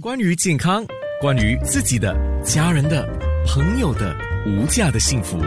[0.00, 0.84] 关于健康，
[1.20, 3.06] 关于自己的、家人的、
[3.46, 5.38] 朋友的无价的幸福，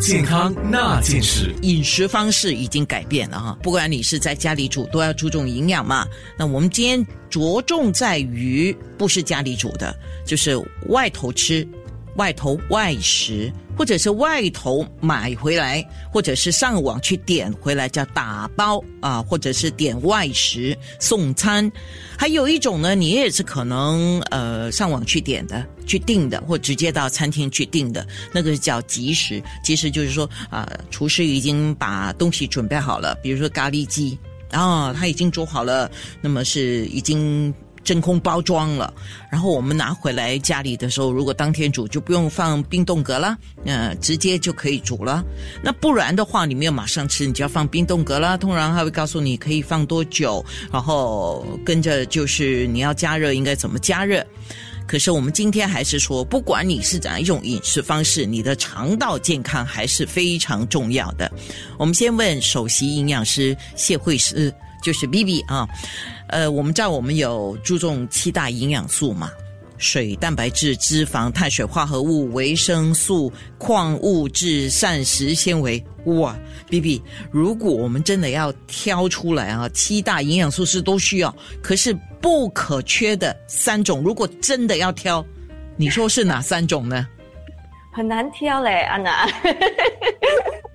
[0.00, 1.54] 健康那件事。
[1.60, 6.06] 饮食方式已经改变了哈，不管你是在家里煮，都要注重营养嘛。
[6.38, 9.94] 那我们今天着重在于，不是家里煮的，
[10.24, 10.56] 就是
[10.88, 11.66] 外头吃。
[12.16, 21.70] 外头外食，或者是外头买回来，或者是上网去点回来叫打包啊，或者是点外食送餐。
[22.18, 29.42] 还有一种呢，你也是可能呃上网去点的、去订的，或直接到餐厅去订的，那个叫即食。
[29.62, 34.18] 即食就是说啊，厨师已经把东西准备好了，比如说咖喱鸡
[34.50, 35.90] 啊，他已经做好了，
[36.20, 37.54] 那么是已经。
[37.90, 38.94] 真空包装了，
[39.28, 45.24] 然后我们拿回来家里的时候，如果当天煮就不用放冰冻格了，呃，直接就可以煮了。
[45.60, 48.38] 那不然的话，你没有马上吃，你就要放冰冻格了。
[48.38, 54.24] 通常他会告诉你可以放多久，然后跟着就是你要加热应该怎么加热。
[54.86, 61.28] 可是我们今天还是说，不管你是怎样一种饮食方式，你的肠道健康还是非常重要的。
[61.76, 64.54] 我们先问首席营养师谢慧师。
[64.82, 65.68] 就是 B B 啊，
[66.28, 69.30] 呃，我们知道我们有注重七大营养素嘛，
[69.78, 75.82] 水、蛋白质、脂肪、碳水化合物、维生素、矿物质、膳食纤维。
[76.04, 76.34] 哇
[76.68, 85.24] ，B B，如果我们真的要挑出来啊，七大营养素是都需要，可是不可缺的三种，如果真的要挑，
[85.76, 87.06] 你说是哪三种呢？
[87.92, 89.26] 很难挑嘞，安娜。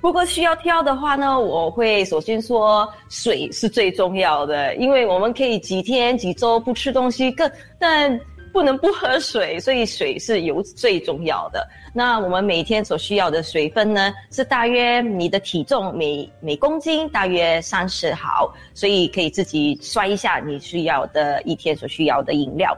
[0.00, 8.20] 如果需要挑的话呢，我会首先说水是最重要的，因为我们可以几天几周不吃东西，更但
[8.56, 11.68] 不能不喝水，所以水是有最重要的。
[11.92, 22.74] 那我们每天所需要的水分呢，是大约你的体重每每公斤大约三十毫，所以可以自己算一下你需要的一天所需要的饮料。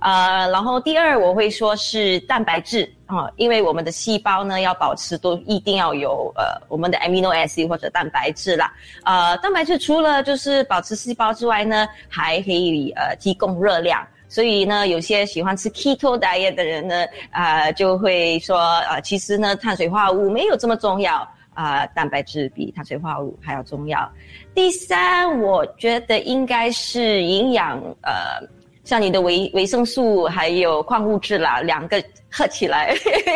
[0.00, 8.72] 呃，然后第二我会说是蛋白质啊，因为我们的细胞呢要保持都一定要有呃我们的 amino acid 或者蛋白质啦。
[9.04, 14.02] 呃，蛋白质除了就是保持细胞之外呢，还可以呃提供热量。
[14.28, 18.58] 所以呢，有些喜欢吃 keto diet 的人呢，啊就会说
[18.90, 24.06] 呃其实呢碳水化合物没有这么重要啊，蛋白质比碳水化合物还要重要。
[24.54, 28.46] 第三，我觉得应该是营养呃。
[28.84, 32.94] 像你的维维生素还有矿物质啦，两个合起来，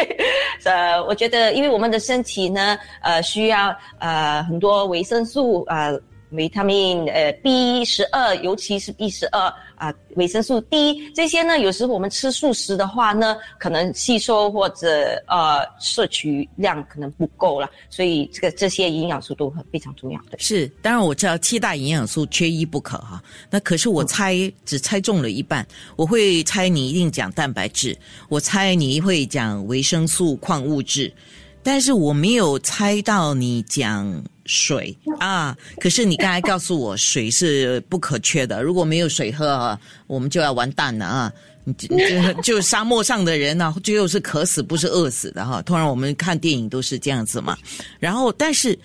[0.64, 6.00] 呃，我觉得，因为我们的身体呢，呃，需要呃很多维生素呃。
[6.34, 9.52] 维他命呃 B 十二，尤其是 B 十二
[9.82, 20.38] 啊，维生素 D 这些呢，有时候我们吃素食的话呢，可能吸收或者呃摄取量可能不够了，所以这个这些营养素都很非常重要的。
[20.38, 23.20] 是，当然我知道七大营养素缺一不可哈，
[23.50, 25.66] 那可是我猜只猜中了一半，
[25.96, 31.12] 我会猜你一定讲蛋白质，我猜你会讲维生素、矿物质，
[31.60, 34.22] 但是我没有猜到你讲。
[34.46, 35.56] 水啊！
[35.78, 38.62] 可是你刚才告诉我，水是不可缺的。
[38.62, 41.32] 如果没有水喝，我们就要完蛋了啊！
[41.78, 45.62] 就就沙漠上的人呢，最后是渴死，不是饿死的哈。
[45.62, 47.56] 通常我们看电影都是这样子嘛。
[48.00, 48.76] 然后，但是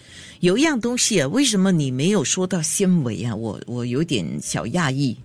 [0.42, 3.36] 有一样东西啊，为什么你没有说到纤维啊？
[3.36, 5.18] 我我有点小讶异，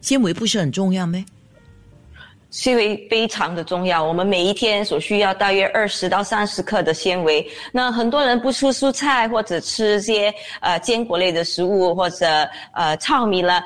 [0.00, 1.24] 纤维不是很重要吗？
[2.50, 7.46] 纤维非常的重要，我们每一天所需要大约二十到三十克的纤维。
[7.72, 12.26] 那很多人不吃蔬菜或者吃些呃坚果类的食物或者
[12.72, 13.62] 呃糙米了，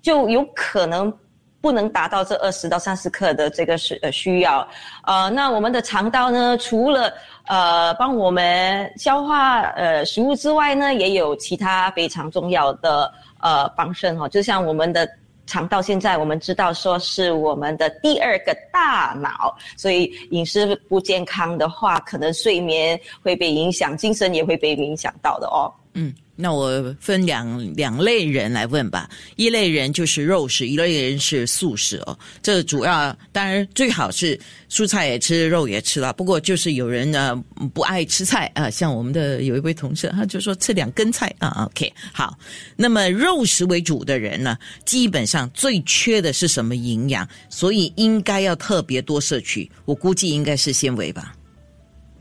[0.00, 1.12] 就有可能
[1.60, 4.66] 不能达到这二十到三十克的这个是呃需要。
[5.04, 7.12] 呃，那我们的肠道呢，除了
[7.46, 15.08] 呃帮我们消化呃食物之外呢，也有其他非常重要的呃帮衬哈，就像我们的。
[15.46, 25.72] 肠到现在我们知道说是我们的第二个大脑，所以饮食不健康的话，可能睡眠会被影响，精神也会被影响到的哦。
[25.94, 26.14] 嗯。
[26.42, 32.18] 那我分两两类人来问吧，一类人就是肉食，一类人是素食哦。
[32.42, 34.36] 这主要当然最好是
[34.68, 36.12] 蔬菜也吃，肉也吃了。
[36.14, 37.40] 不过就是有人呢
[37.72, 41.64] 不爱吃菜啊，像我们的有一位同事，他就说吃两根菜啊。
[41.70, 42.36] OK，好。
[42.74, 47.28] 那么肉食为主的人呢，基本上最缺的是什么营养？
[47.48, 49.70] 所以应该要特别多摄取。
[49.84, 51.32] 我估计应该是纤维吧。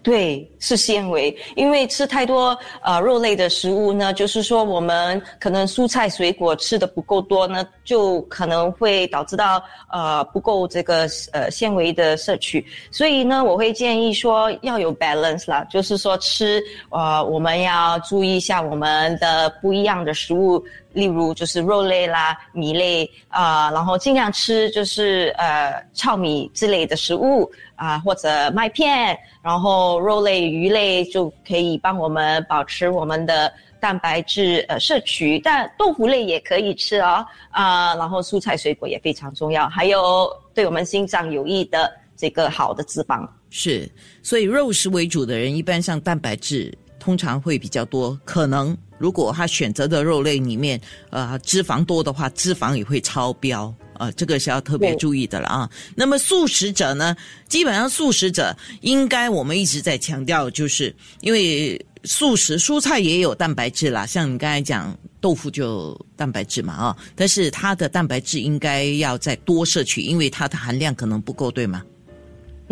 [0.04, 16.60] 对，是纤维，因为吃太多呃肉类的食物呢，就是说我们可能蔬菜水果吃的不够多呢，就可能会导致到呃不够这个呃纤维的摄取，所以呢，我会建议说要有 balance 啦，就是说吃
[16.90, 20.64] 呃我们要注意一下我们的不一样的食物
[20.94, 43.28] 例如就是肉类啦、米类啊、然后尽量吃就是呃糙米之类的食物啊、或者麦片，然后肉类、鱼类就可以帮我们保持我们的蛋白质呃摄取，但豆腐类也可以吃哦啊、然后蔬菜水果也非常重要，还有对我们心脏有益的这个好的脂肪。
[43.50, 43.90] 是，
[44.22, 48.18] 所以肉食为主的人，一般像蛋白质通常会比较多。
[48.24, 53.74] 可能如果他选择的肉类里面，呃，脂肪多的话，脂肪也会超标。
[54.00, 55.70] 呃，这个是要特别注意的了啊。
[55.96, 57.16] 那么素食者呢，
[57.48, 71.84] 基本上素食者应该我们一直在强调，就是因为素食蔬菜也有蛋白质啦，像你刚才讲豆腐就蛋白质嘛啊，但是它的蛋白质应该要再多摄取，因为它的含量可能不够，对吗？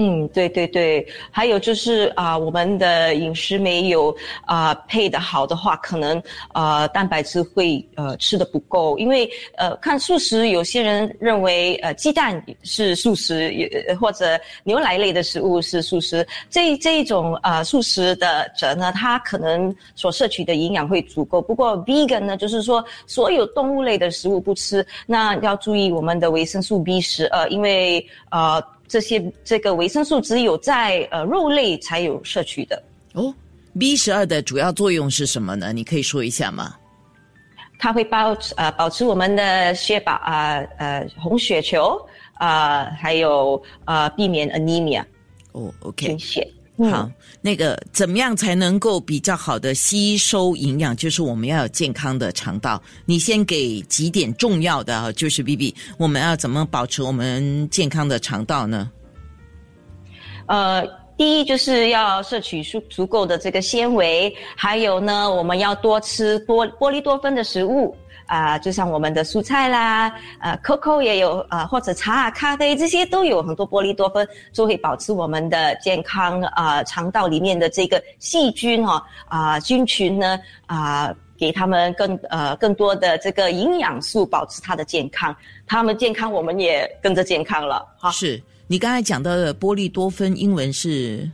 [0.02, 4.16] 嗯，对对对，还有就是啊、我们的饮食没有
[4.46, 6.24] 啊、配的好的话，可能
[6.54, 21.42] 呃蛋白质会呃吃的不够，因为呃看素食，有些人认为呃鸡蛋是素食，也或者牛奶类的食物是素食，这这一种呃素食的者呢，他可能所摄取的营养会足够。
[21.42, 28.64] 不过 vegan 呢，就是说所有动物类的食物不吃，那要注意我们的维生素 B 十二，因为呃。
[28.90, 32.84] 这些这个维生素只有在呃肉类才有摄取的，
[33.14, 33.34] 哦
[33.80, 35.72] ，B 十二的主要作用是什么呢？
[35.72, 36.76] 你可以说一下吗？
[37.78, 41.98] 它会保持呃保持我们的血保啊呃红血球
[42.34, 45.02] 啊、呃还有呃避免 anemia
[45.54, 46.46] 哦，OK，贫血。
[46.90, 47.12] 好，
[47.42, 50.96] 那个怎么样才能够比较好的吸收营养？
[50.96, 52.82] 就是我们要有健康的肠道。
[53.06, 58.90] 你先给几点重要的啊，就是 B B，我们要怎么保持我们健康的肠道呢？
[60.46, 60.88] 呃，
[61.18, 67.94] 第一就是要摄取足足够的这个纤维，还有呢，我们要多吃多玻璃多酚的食物。
[68.30, 85.36] 啊、就像我们的蔬菜啦，呃，coco 也有，呃，或者茶啊、咖啡这些都有很多玻璃多酚，就会保持我们的健康啊、肠道里面的这个细菌哦，啊、菌群呢，啊、给他们更呃更多的这个营养素，保持它的健康，
[85.66, 88.12] 他们健康，我们也跟着健康了哈。
[88.12, 91.28] 是你刚才讲到的玻璃多酚，英文是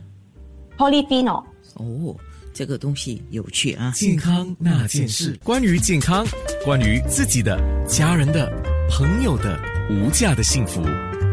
[0.78, 1.44] Polyphenol。
[1.74, 2.16] 哦，
[2.54, 3.92] 这个东西有趣啊。
[3.94, 6.26] 健康那件事，关于健康，
[6.66, 8.52] 关于自己的、家人的、
[8.90, 9.56] 朋友的
[9.88, 10.82] 无价的幸福，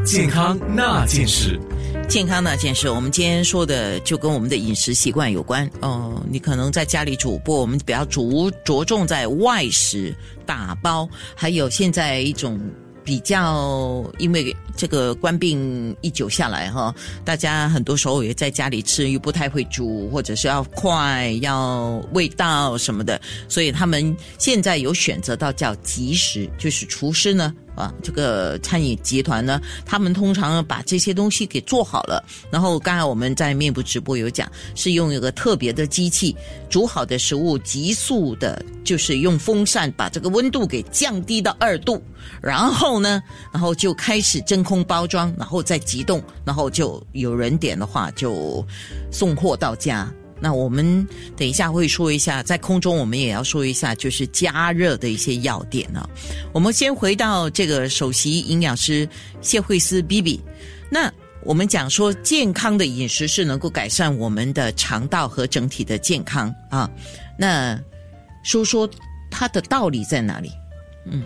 [0.05, 1.59] 健康那件事。
[2.07, 6.21] 健康那件事，我们今天说的就跟我们的饮食习惯有关哦。
[6.29, 10.13] 你可能在家里煮，不过我们比较着着重在外食、
[10.45, 12.59] 打包，还有现在一种
[13.03, 27.53] 比较，因为这个官病一久下来哈，大家很多时候也在家里吃，又不太会煮，或者是要快、要味道什么的，所以他们现在有选择到叫即食，就是厨师呢。
[27.75, 36.35] 啊，这个餐饮集团呢，他们通常把这些东西给做好了，然后刚才我们在面部直播有讲，是用一个特别的机器
[36.69, 42.01] 煮好的食物，急速的，就是用风扇把这个温度给降低到二度，
[42.41, 43.21] 然后呢，
[43.51, 48.65] 然后就开始真空包装，然后再急冻，然后就有人点的话就
[49.11, 50.11] 送货到家。
[50.43, 51.07] 那我们
[51.37, 56.05] 等一下会说一下，在空中我们也要说一下，就是加热的一些要点啊。
[56.51, 59.07] 我们先回到这个首席营养师
[59.39, 60.41] 谢慧思 B B，
[60.89, 61.09] 那
[61.43, 66.91] 我们讲说健康的饮食是能够改善我们的肠道和整体的健康啊。
[67.39, 67.79] 那
[68.43, 68.89] 说说
[69.31, 70.51] 它的道理在哪里？
[71.05, 71.23] 嗯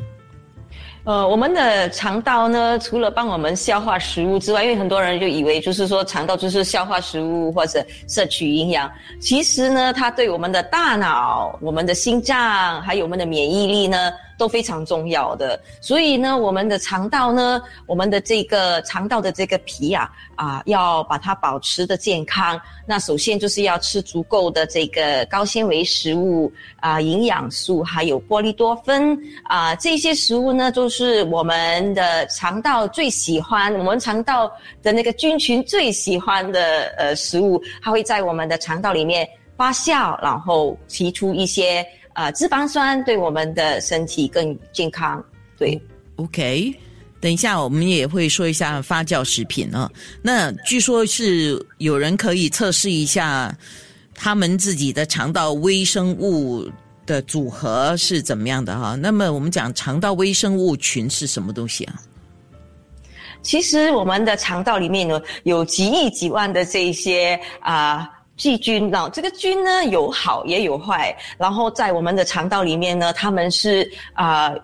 [1.08, 15.60] 呃，我们的肠道呢，除了帮我们消化食物之外，因为很多人就以为就是说肠道就是消化食物或者摄取营养，其实呢，它对我们的大脑、我们的心脏还有我们的免疫力呢都非常重要的。
[15.82, 34.52] 所以呢，我们的肠道呢，我们的这个肠道的这个皮啊啊，要把它保持的健康，那首先就是要吃足够的这个高纤维食物啊、营养素，还有玻璃多酚啊、这些食物呢，都是我们的肠道最喜欢，我们肠道
[34.84, 41.84] 的那个菌群最喜欢的呃食物，它会在我们的肠道里面发酵，然后提出一些
[42.18, 45.24] 呃脂肪酸，对我们的身体更健康。
[45.56, 45.80] 对。
[46.16, 46.74] OK，
[47.22, 49.90] 等一下我们也会说一下发酵食品啊。
[50.24, 53.56] 那据说是有人可以测试一下
[54.16, 56.68] 他们自己的肠道微生物
[57.06, 58.96] 的组合是怎么样的哈。
[58.96, 62.02] 那么我们讲肠道微生物群是什么东西啊？
[63.44, 74.56] 其实我们的肠道里面呢，有几亿几万的这一些啊、细菌呢，这个菌呢有好也有坏，然后在我们的肠道里面呢，它们是啊。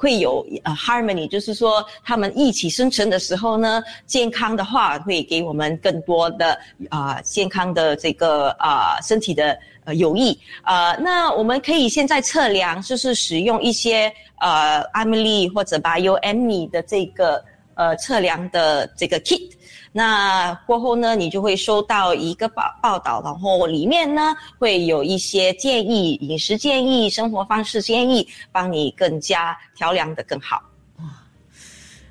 [0.00, 6.56] 会有呃 harmony，就是说他们一起生存的时候呢，健康的话会给我们更多的
[6.88, 10.92] 啊健康的这个啊身体的呃有益啊。
[11.00, 17.44] 那我们可以现在测量，就是使用一些呃 Emily 或者 BioMe 的这个
[17.78, 19.52] 呃测量的这个 kit。
[19.90, 30.62] 那过后呢，你就会收到一个报报道，然后里面呢会有一些建议、饮食建议、生活方式建议，帮你更加调量的更好。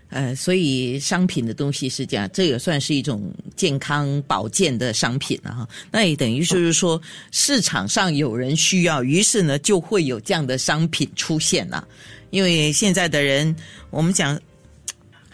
[0.09, 3.21] 呃，所以商品的东西是这样，这也算是一种
[3.55, 5.67] 健康保健的商品了哈。
[5.91, 6.99] 那也等于就是说，
[7.31, 11.87] 市场上有人需要，于是呢就会有这样的商品出现了。
[12.31, 13.55] 因为现在的人，
[13.91, 14.37] 我们讲。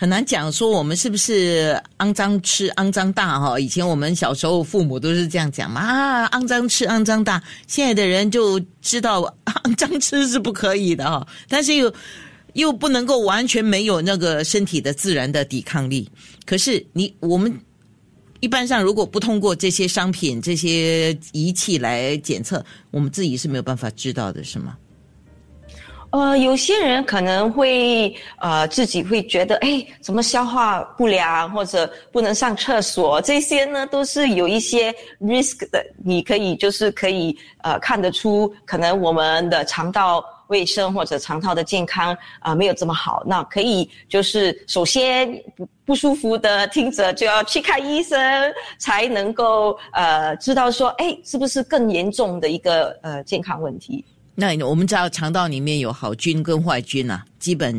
[0.04, 3.58] 很难讲说我们是不是肮脏吃肮脏大哈？
[3.58, 7.42] 以前我们小时候父母都是这样讲嘛啊，肮脏吃肮脏大。
[7.68, 11.94] 现在的人就知道肮脏吃是不可以的哈，但是又
[12.52, 16.10] 又不能够完全没有那个身体的自然的抵抗力。
[16.46, 17.58] 可是你我们
[18.42, 24.76] 一般上如果不通过这些商品、这些仪器来检测，我们自己是没有办法知道的，是吗？
[26.14, 35.84] 呃，有些人可能会呃自己会觉得，哎，怎么消化不良或者不能上厕所，这些呢都是有一些 risk 的。
[36.06, 43.24] 你可以就是可以呃看得出，可能我们的肠道卫生或者肠道的健康啊没有这么好。
[43.26, 54.06] 那可以就是首先不不舒服的听着就要去看医生，才能够呃知道说，哎，是不是更严重的一个呃健康问题。
[54.36, 57.72] 那我们知道肠道里面有好菌跟坏菌啊，基本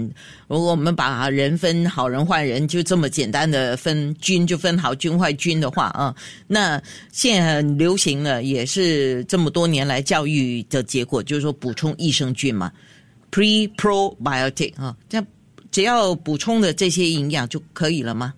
[0.47, 6.15] 如果我们把人分好人坏人，就这么简单的分菌就分好菌坏菌的话啊，
[6.47, 6.81] 那
[7.11, 12.71] 现在很流行了，也是这么多年来教育的结果，就是说补充益生菌嘛
[13.33, 15.21] ，pre probiotic 啊，这
[15.73, 18.33] 只要补充的这些营养就可以了吗？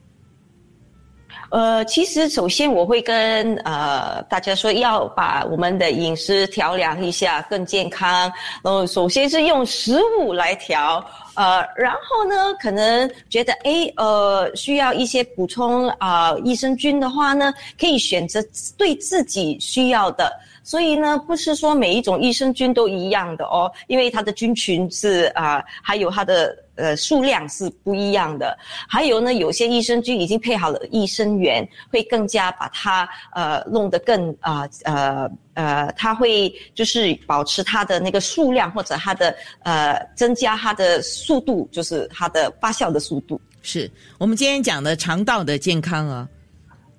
[1.51, 8.31] 呃，其实首先我会跟呃大家说，要把我们的饮食调量一下，更健康。
[8.63, 18.43] 然后首先是用食物来调，呃，然后呢，可能觉得哎，呃，需要一些补充啊益生菌的话呢，可以选择
[18.77, 20.33] 对自己需要的。
[20.65, 28.57] 所以呢，不是说每一种益生菌都一样的哦，因为它的菌群是啊，还有它的呃数量是不一样的。
[28.89, 43.41] 还有呢，有些益生菌已经配好了益生元，会更加把它呃弄得更啊呃呃，它会就是保持它的那个数量或者它的呃增加它的速度，就是它的发酵的速度。
[43.63, 46.29] 是我们今天讲的肠道的健康啊，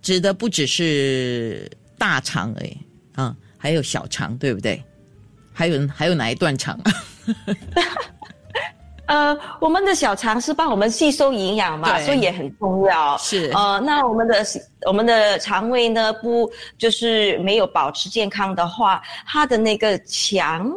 [0.02, 2.74] 指的不只是大肠哎
[3.14, 3.36] 啊。
[3.60, 4.82] 还有小肠，对不对？
[5.52, 6.80] 还有还有哪一段肠？
[9.08, 13.18] 呃，我们的小肠是帮我们吸收营养嘛，所以也很重要。
[13.18, 13.50] 是。
[13.56, 14.46] 呃，那我们的
[14.86, 20.72] 我们的肠胃呢，不就是没有保持健康的话，它的那个墙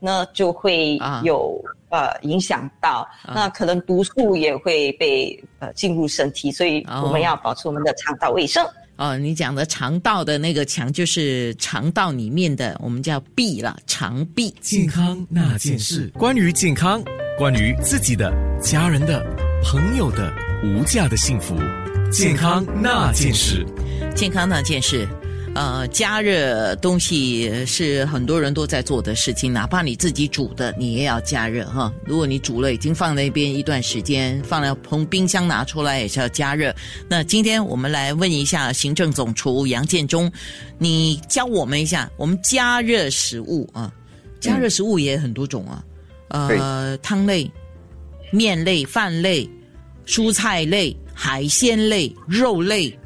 [0.00, 8.66] 呢就会有呃影响到，那可能毒素也会被呃进入身体，所以我们要保持我们的肠道卫生。
[8.96, 14.52] 哦，你讲的肠道的那个墙，就是肠道里面的，我们叫壁了，肠壁。
[14.60, 17.02] 健康那件事，关于健康，
[17.38, 19.22] 关于自己的、家人的、
[19.62, 20.32] 朋友的
[20.64, 21.54] 无价的幸福。
[22.10, 23.62] 健康那件事，
[24.14, 25.06] 健康那件事。
[25.54, 31.92] 呃，加热东西是很多人都在做的事情，哪怕你自己煮的，你也要加热哈。
[32.06, 36.74] 如果你煮了已经放那边一段时间，放了从冰箱拿出来也是要加热。
[37.06, 40.30] 那今天我们来问一下行政总厨杨建中，
[40.78, 43.92] 你教我们一下，我们加热食物啊，
[44.40, 45.82] 加热食物也很多种啊，
[46.28, 47.50] 呃，汤类、
[48.30, 49.48] 面类、饭类、
[50.04, 52.98] 蔬菜类、海鲜类、肉类，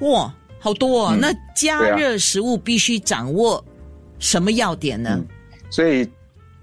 [0.00, 0.32] 哇！
[0.58, 3.64] 好多哦，那加热食物必须掌握
[4.18, 5.24] 什么要点呢？
[5.70, 6.04] 所以，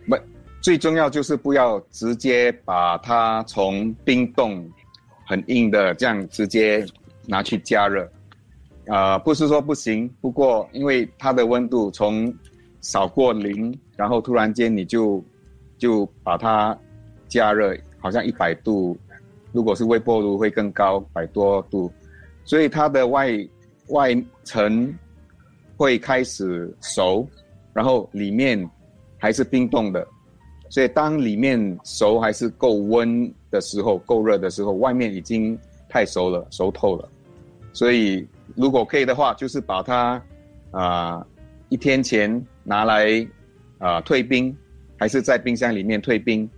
[0.05, 0.17] 不
[0.61, 4.69] 最重要就是不要直接把它从冰冻
[5.25, 6.85] 很硬的这样直接
[7.25, 8.11] 拿去加热。
[8.87, 12.33] 呃，不是说不行，不过因为它的温度从
[12.81, 15.23] 少过零，然后突然间你就
[15.83, 16.77] 就把它
[17.27, 18.97] 加热，好像一百度，
[19.51, 21.91] 如果是微波炉会更高，百多度，
[22.45, 23.27] 所以它的外。
[23.89, 24.97] 外层
[25.75, 27.27] 会开始熟，
[27.73, 28.57] 然后里面
[29.17, 30.07] 还是冰冻的，
[30.69, 35.59] 所以当里面熟还是够温的时候，够热的时候，外面已经
[35.89, 37.09] 太熟了，熟透了。
[37.73, 38.25] 所以
[38.55, 40.19] 如果可以的话，就是把它
[40.71, 41.27] 啊、
[41.67, 43.05] 一天前拿来
[43.79, 44.55] 啊、退冰，
[44.97, 46.49] 还是在冰箱里面退冰，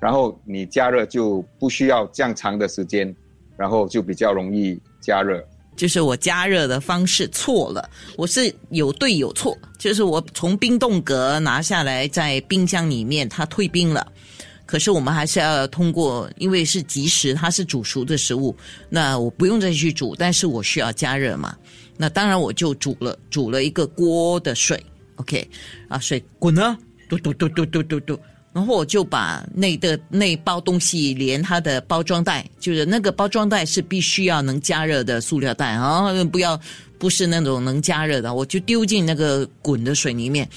[0.00, 3.14] 然后你加热就不需要这样长的时间，
[3.56, 5.42] 然后就比较容易加热。
[5.76, 14.06] 就是我加热的方式错了，我是有对有错，就是我从冰冻格拿下来，在冰箱里面它退冰了。
[14.66, 18.56] 可是我们还是要通过，因为是即食，它是煮熟的食物，
[18.88, 21.56] 那我不用再去煮，但是我需要加热嘛。
[21.96, 24.80] 那当然我就煮了，煮了一个锅的水
[25.16, 25.46] ，OK，
[25.88, 28.18] 啊，水滚了，嘟嘟嘟嘟嘟嘟嘟，
[28.52, 36.58] 然后我就把那的那包东西连它的包装袋，就是那个包装袋是必须要能加热的塑料袋啊，不要
[36.98, 40.48] 不是那种能加热的，我就丢进那个滚的水里面。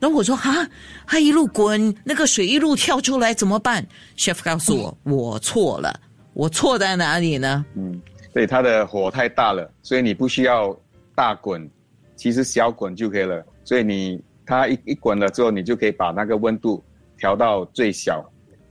[0.00, 0.68] 然后我说哈，
[1.06, 3.86] 它一路滚，那个水一路跳出来怎么办
[4.18, 5.98] ？chef 告诉我，我错了，
[6.34, 7.64] 我错在哪里呢？
[7.74, 7.98] 嗯，
[8.34, 10.76] 对，它的火太大了，所以你不需要
[11.14, 11.70] 大滚，
[12.16, 13.42] 其实小滚就可以了。
[13.64, 16.82] 所以你它一一滚了之后，你就可以把那个温度
[17.16, 18.24] 调到最小，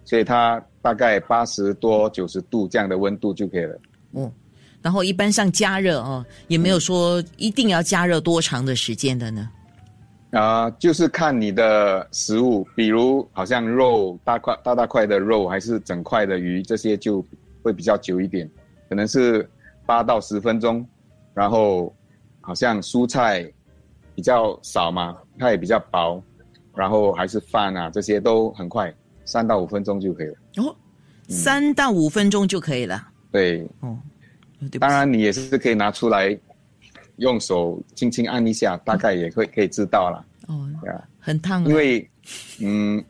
[0.05, 3.79] 所以它大概八十多九十度这样的温度就可以了。
[4.11, 4.31] 哦，
[4.81, 9.49] 然后一般上加热哦，也没有说一定要加热多长的时间的呢？
[10.31, 17.23] 啊、就是看你的食物，比如好像肉大块大大块的肉，还是整块的鱼，这些就
[17.61, 18.49] 会比较久一点，
[18.89, 19.47] 可能是
[19.85, 20.83] 八到十分钟。
[21.35, 21.91] 然后
[22.41, 23.51] 好像蔬菜
[24.15, 26.21] 比较少嘛，它也比较薄，
[26.75, 28.93] 然后还是饭啊，这些都很快，
[29.25, 30.35] 三到五分钟就可以了。
[30.57, 30.75] 哦，
[31.27, 33.07] 三到五分钟就可以了。
[33.31, 33.97] 对，哦，
[34.71, 36.37] 对当然你也是可以拿出来，
[37.17, 40.25] 用手轻轻按一下，大概也会可以知道了。
[40.47, 40.69] 哦，
[41.19, 42.09] 很烫啊，因为，
[42.59, 43.03] 嗯，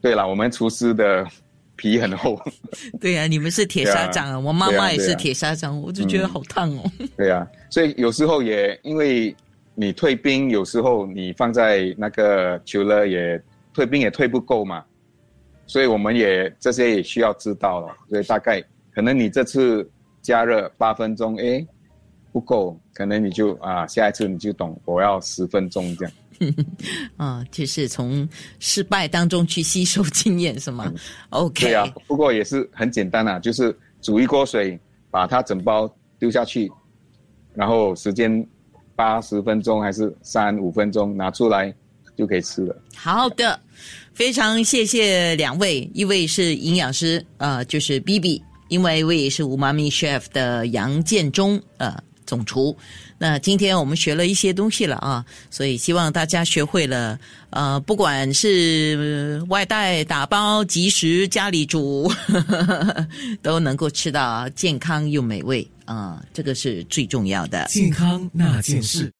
[0.00, 1.26] 对了，我们厨师的
[1.74, 2.38] 皮很厚，
[3.00, 6.92] 对啊，你们是铁砂掌啊，我妈妈也是铁砂掌，我就觉得好烫哦。
[7.16, 9.34] 对啊，所以有时候也因为
[9.80, 14.84] 你退冰，有时候你放在那个球了也退冰也退不够嘛，
[15.66, 17.96] 所以我们也这些也需要知道了。
[18.10, 18.62] 所以大概
[18.94, 21.66] 可能你这次加热八分钟，哎，
[22.30, 26.14] 不够，可能你就啊下一次你就懂，我要十分钟这样。
[27.16, 30.92] 啊，就是从失败当中去吸收经验，是吗
[31.30, 34.78] ？OK，嗯对啊，不过也是很简单啊，就是煮一锅水，
[35.10, 36.70] 把它整包丢下去，
[37.54, 38.46] 然后时间
[39.00, 41.74] 八十分钟还是三五分钟拿出来
[42.18, 42.76] 就可以吃了。
[42.94, 43.58] 好的，
[44.12, 52.76] 非常谢谢两位，一位是营养师，呃，就是 B B，另外一位是五妈咪 chef 的杨建中，呃，总厨。
[53.16, 62.12] 那今天我们学了一些东西了啊，所以希望大家学会了，呃，不管是外带、打包、即食、家里煮，
[63.40, 67.66] 都能够吃到健康又美味啊、这个是最重要的。
[67.68, 69.08] 健康那件事。